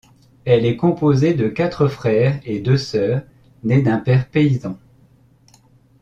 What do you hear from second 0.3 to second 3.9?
Elle est composée de quatre frères et deux sœurs, née